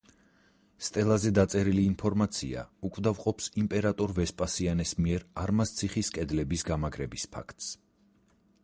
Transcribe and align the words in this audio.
სტელაზე 0.85 1.31
დაწერილი 1.39 1.83
ინფორმაცია 1.89 2.63
უკვდავყოფს 2.89 3.51
იმპერატორ 3.65 4.17
ვესპასიანეს 4.21 4.95
მიერ 5.03 5.29
არმაზციხის 5.45 6.13
კედლების 6.19 6.69
გამაგრების 6.73 7.33
ფაქტს. 7.37 7.71